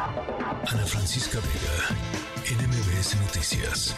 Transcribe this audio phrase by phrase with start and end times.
[0.00, 1.94] Ana Francisca Vega,
[2.56, 3.94] NMBS Noticias.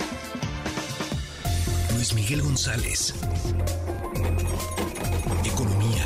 [1.94, 3.15] Luis Miguel González.
[5.44, 6.02] Economía.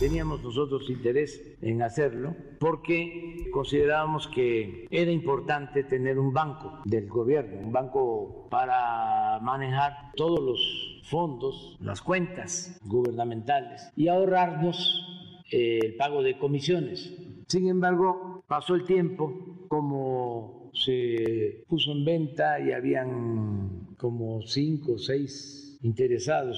[0.00, 7.60] Teníamos nosotros interés en hacerlo porque considerábamos que era importante tener un banco del gobierno,
[7.60, 15.11] un banco para manejar todos los fondos, las cuentas gubernamentales y ahorrarnos
[15.52, 17.12] el pago de comisiones.
[17.46, 24.98] Sin embargo, pasó el tiempo, como se puso en venta y habían como cinco o
[24.98, 26.56] seis interesados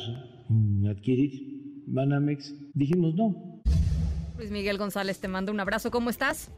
[0.48, 3.60] en adquirir Banamex, dijimos no.
[4.38, 5.90] Luis Miguel González, te mando un abrazo.
[5.90, 6.50] ¿Cómo estás?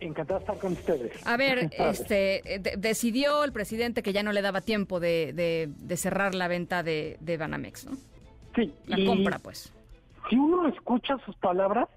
[0.00, 1.26] Encantado de estar con ustedes.
[1.26, 6.48] A ver, este, decidió el presidente que ya no le daba tiempo de, cerrar la
[6.48, 7.96] venta de, Banamex, ¿no?
[8.54, 8.72] Sí.
[8.86, 9.72] La compra, pues.
[10.32, 11.90] Si uno escucha sus palabras,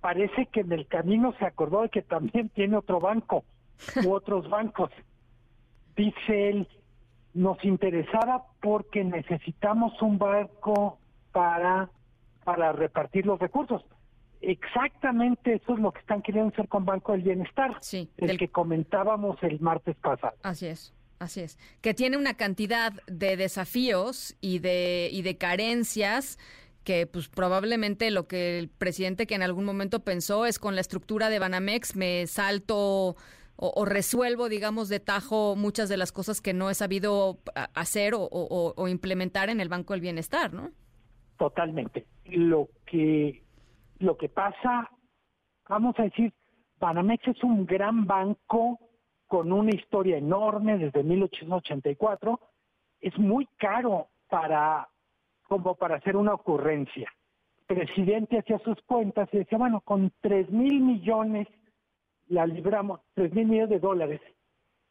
[0.00, 3.44] parece que en el camino se acordó de que también tiene otro banco
[4.04, 4.90] u otros bancos.
[5.96, 6.68] Dice él,
[7.32, 10.98] nos interesaba porque necesitamos un banco
[11.30, 11.88] para
[12.42, 13.84] para repartir los recursos.
[14.40, 18.48] Exactamente eso es lo que están queriendo hacer con Banco del Bienestar, sí, el que
[18.48, 20.34] comentábamos el martes pasado.
[20.42, 20.92] Así es.
[21.18, 26.38] Así es, que tiene una cantidad de desafíos y de, y de carencias
[26.86, 30.80] que pues probablemente lo que el presidente que en algún momento pensó es con la
[30.80, 33.16] estructura de Banamex me salto
[33.58, 37.38] o, resuelvo, digamos, de tajo muchas de las cosas que no he sabido
[37.74, 40.72] hacer o, o implementar en el Banco del Bienestar, ¿no?
[41.38, 42.06] Totalmente.
[42.26, 43.42] Lo que,
[43.98, 44.90] lo que pasa,
[45.68, 46.32] vamos a decir,
[46.78, 48.78] Banamex es un gran banco
[49.26, 52.40] con una historia enorme desde 1884.
[53.00, 54.88] Es muy caro para,
[55.48, 57.10] como para hacer una ocurrencia.
[57.68, 61.48] El presidente hacía sus cuentas y decía, bueno, con tres mil millones
[62.28, 64.20] la libramos, tres mil millones de dólares,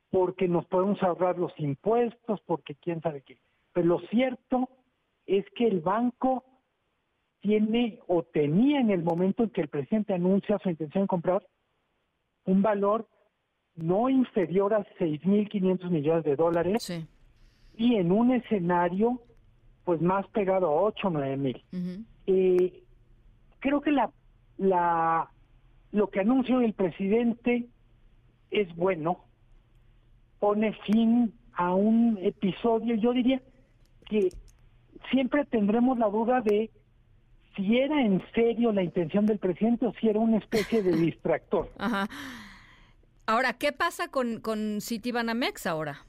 [0.09, 3.37] porque nos podemos ahorrar los impuestos, porque quién sabe qué.
[3.73, 4.69] Pero lo cierto
[5.25, 6.43] es que el banco
[7.41, 11.45] tiene o tenía en el momento en que el presidente anuncia su intención de comprar
[12.45, 13.07] un valor
[13.75, 17.07] no inferior a 6.500 millones de dólares
[17.75, 19.21] y en un escenario
[19.85, 21.63] pues más pegado a 8 o 9 mil.
[22.27, 22.83] Eh,
[23.59, 24.11] creo que la,
[24.57, 25.29] la,
[25.91, 27.67] lo que anunció el presidente
[28.51, 29.23] es bueno,
[30.39, 33.41] pone fin a un episodio, yo diría
[34.09, 34.29] que
[35.11, 36.69] siempre tendremos la duda de
[37.55, 41.71] si era en serio la intención del presidente o si era una especie de distractor.
[41.77, 42.09] Ajá.
[43.27, 46.05] Ahora, ¿qué pasa con, con Citibanamex ahora?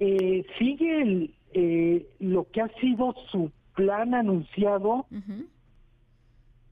[0.00, 5.06] Eh, sigue eh, lo que ha sido su plan anunciado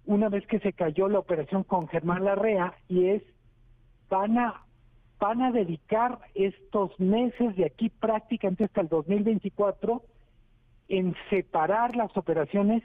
[0.04, 3.22] una vez que se cayó la operación con Germán Larrea y es
[4.10, 4.62] van a
[5.20, 10.02] van a dedicar estos meses de aquí prácticamente hasta el 2024
[10.88, 12.82] en separar las operaciones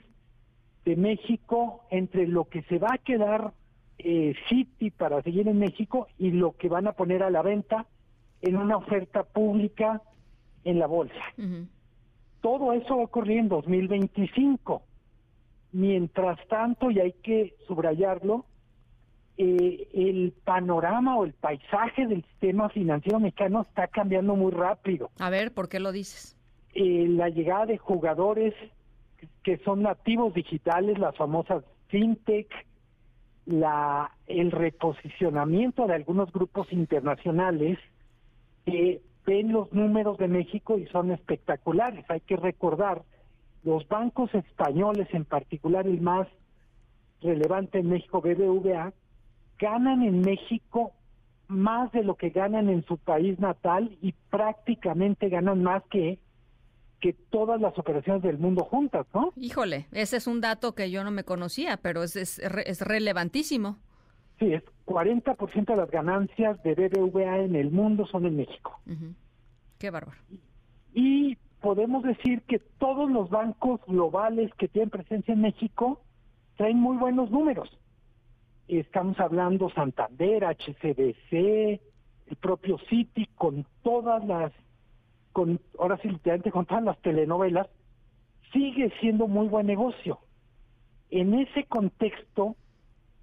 [0.84, 3.52] de México entre lo que se va a quedar
[3.98, 7.86] eh, City para seguir en México y lo que van a poner a la venta
[8.40, 10.00] en una oferta pública
[10.62, 11.24] en la bolsa.
[12.40, 14.82] Todo eso va a ocurrir en 2025.
[15.72, 18.44] Mientras tanto, y hay que subrayarlo,
[19.36, 25.10] eh, el panorama o el paisaje del sistema financiero mexicano está cambiando muy rápido.
[25.20, 26.36] A ver, ¿por qué lo dices?
[26.74, 28.54] Eh, la llegada de jugadores
[29.42, 32.48] que son nativos digitales, las famosas fintech,
[33.46, 37.78] la, el reposicionamiento de algunos grupos internacionales
[38.66, 42.02] que ven los números de México y son espectaculares.
[42.08, 43.02] Hay que recordar,
[43.62, 46.26] los bancos españoles, en particular el más
[47.20, 48.94] relevante en México, BBVA,
[49.58, 50.92] ganan en México
[51.46, 56.18] más de lo que ganan en su país natal y prácticamente ganan más que
[57.00, 59.32] que todas las operaciones del mundo juntas, ¿no?
[59.36, 63.78] Híjole, ese es un dato que yo no me conocía, pero es, es, es relevantísimo.
[64.38, 68.78] Sí, es 40% de las ganancias de BBVA en el mundo son en México.
[69.78, 70.18] Qué bárbaro.
[70.94, 76.00] Y, podemos decir que todos los bancos globales que tienen presencia en México
[76.56, 77.68] traen muy buenos números.
[78.68, 81.80] Estamos hablando Santander, HCBC,
[82.26, 84.52] el propio Citi, con todas las
[85.32, 87.68] con, ahora sí literalmente con todas las telenovelas,
[88.52, 90.18] sigue siendo muy buen negocio.
[91.10, 92.56] En ese contexto,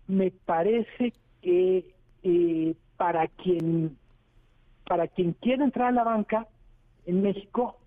[0.07, 1.93] me parece que
[2.23, 3.97] eh, para quien
[4.87, 6.47] para quien quiera entrar a la banca
[7.05, 7.77] en México,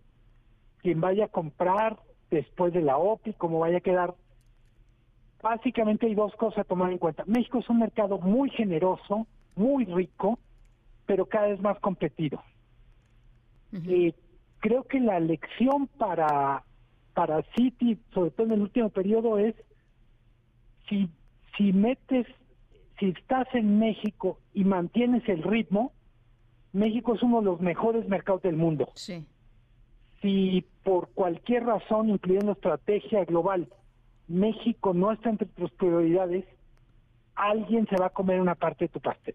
[0.78, 1.98] quien vaya a comprar
[2.30, 4.14] después de la OPI, como vaya a quedar,
[5.40, 7.24] básicamente hay dos cosas a tomar en cuenta.
[7.26, 10.38] México es un mercado muy generoso, muy rico,
[11.06, 12.42] pero cada vez más competido.
[13.72, 14.12] Eh,
[14.60, 16.64] creo que la lección para,
[17.14, 19.54] para Citi, sobre todo en el último periodo, es
[20.88, 21.08] si,
[21.58, 22.26] si metes,
[22.98, 25.92] si estás en México y mantienes el ritmo,
[26.72, 28.90] México es uno de los mejores mercados del mundo.
[28.94, 29.26] Sí.
[30.22, 33.68] Si por cualquier razón, incluyendo estrategia global,
[34.28, 36.44] México no está entre tus prioridades,
[37.34, 39.34] alguien se va a comer una parte de tu pastel.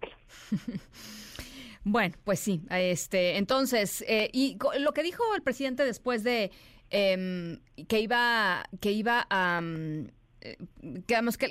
[1.83, 6.51] bueno, pues sí, este, entonces, eh, y lo que dijo el presidente después de
[6.89, 10.07] em, que iba, que iba a mm,
[10.43, 10.57] eh,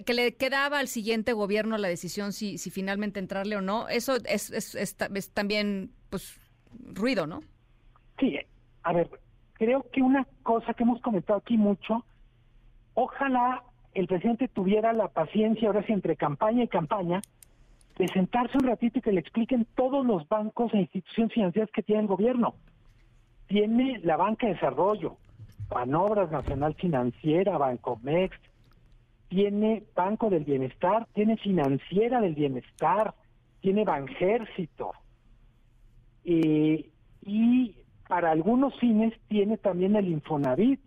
[0.04, 4.16] que, le quedaba al siguiente gobierno la decisión si, si finalmente entrarle o no, eso
[4.24, 6.38] es, es, también, pues,
[6.92, 7.40] ruido, ¿no?
[8.18, 8.38] Sí,
[8.82, 9.10] a ver,
[9.54, 12.04] creo que una cosa que hemos comentado aquí mucho
[12.94, 13.62] Ojalá
[13.94, 17.20] el presidente tuviera la paciencia, ahora sí, entre campaña y campaña,
[17.98, 21.82] de sentarse un ratito y que le expliquen todos los bancos e instituciones financieras que
[21.82, 22.54] tiene el gobierno.
[23.48, 25.16] Tiene la banca de desarrollo,
[25.68, 28.36] Banobras Nacional Financiera, Bancomex,
[29.32, 33.14] tiene Banco del Bienestar, tiene Financiera del Bienestar,
[33.62, 34.93] tiene Banjército.
[36.23, 36.90] Eh,
[37.23, 37.75] y
[38.06, 40.81] para algunos fines tiene también el Infonavit,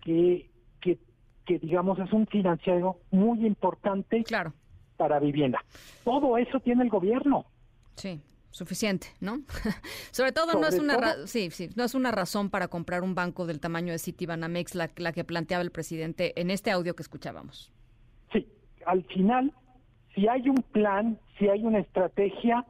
[0.00, 0.48] que
[1.44, 4.54] que digamos es un financiero muy importante claro.
[4.96, 5.62] para vivienda.
[6.02, 7.44] Todo eso tiene el gobierno.
[7.96, 8.20] Sí,
[8.54, 9.40] suficiente, ¿no?
[10.12, 13.46] Sobre todo no es una sí, sí, no es una razón para comprar un banco
[13.46, 17.72] del tamaño de Citibanamex la, la que planteaba el presidente en este audio que escuchábamos.
[18.32, 18.46] Sí,
[18.86, 19.52] al final
[20.14, 22.64] si hay un plan, si hay una estrategia,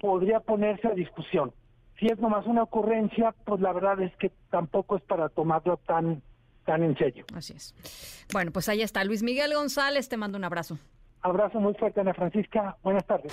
[0.00, 1.52] podría ponerse a discusión.
[2.00, 6.20] Si es nomás una ocurrencia, pues la verdad es que tampoco es para tomarlo tan
[6.64, 7.24] tan en serio.
[7.34, 8.26] Así es.
[8.32, 9.04] Bueno, pues ahí está.
[9.04, 10.78] Luis Miguel González, te mando un abrazo.
[11.20, 12.76] Abrazo muy fuerte, Ana Francisca.
[12.82, 13.32] Buenas tardes.